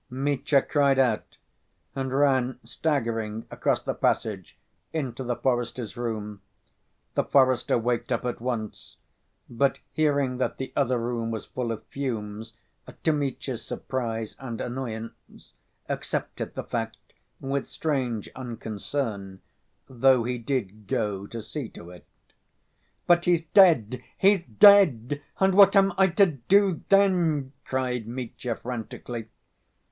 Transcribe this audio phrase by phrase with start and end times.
[0.09, 1.37] Mitya cried out,
[1.95, 4.57] and ran staggering across the passage
[4.91, 6.41] into the forester's room.
[7.13, 8.95] The forester waked up at once,
[9.47, 12.53] but hearing that the other room was full of fumes,
[13.03, 15.53] to Mitya's surprise and annoyance,
[15.87, 16.97] accepted the fact
[17.39, 19.39] with strange unconcern,
[19.87, 22.07] though he did go to see to it.
[23.05, 25.21] "But he's dead, he's dead!
[25.39, 25.53] and...
[25.53, 29.27] what am I to do then?" cried Mitya frantically.